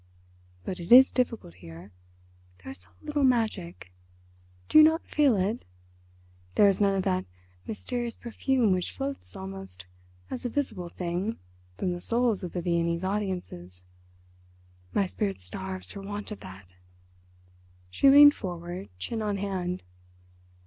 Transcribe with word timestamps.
But 0.65 0.79
it 0.79 0.91
is 0.91 1.11
difficult 1.11 1.53
here. 1.53 1.91
There 2.63 2.71
is 2.71 2.79
so 2.79 2.87
little 3.03 3.23
magic. 3.23 3.91
Do 4.67 4.79
you 4.79 4.83
not 4.83 5.05
feel 5.05 5.35
it? 5.35 5.63
There 6.55 6.67
is 6.67 6.81
none 6.81 6.95
of 6.95 7.03
that 7.03 7.25
mysterious 7.67 8.17
perfume 8.17 8.71
which 8.71 8.89
floats 8.97 9.35
almost 9.35 9.85
as 10.31 10.43
a 10.43 10.49
visible 10.49 10.89
thing 10.89 11.37
from 11.77 11.91
the 11.91 12.01
souls 12.01 12.41
of 12.41 12.53
the 12.53 12.63
Viennese 12.63 13.03
audiences. 13.03 13.83
My 14.91 15.05
spirit 15.05 15.39
starves 15.39 15.91
for 15.91 16.01
want 16.01 16.31
of 16.31 16.39
that." 16.39 16.65
She 17.91 18.09
leaned 18.09 18.33
forward, 18.33 18.89
chin 18.97 19.21
on 19.21 19.37
hand. 19.37 19.83